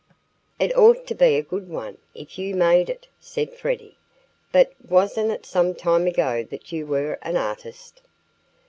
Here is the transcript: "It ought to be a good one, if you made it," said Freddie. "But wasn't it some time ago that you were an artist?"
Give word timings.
"It 0.57 0.75
ought 0.75 1.05
to 1.05 1.13
be 1.13 1.35
a 1.35 1.43
good 1.43 1.69
one, 1.69 1.99
if 2.15 2.39
you 2.39 2.55
made 2.55 2.89
it," 2.89 3.05
said 3.19 3.53
Freddie. 3.53 3.99
"But 4.51 4.73
wasn't 4.89 5.29
it 5.29 5.45
some 5.45 5.75
time 5.75 6.07
ago 6.07 6.43
that 6.43 6.71
you 6.71 6.87
were 6.87 7.19
an 7.21 7.37
artist?" 7.37 8.01